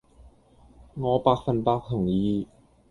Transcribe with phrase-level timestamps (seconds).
[0.95, 2.47] 我百份百同意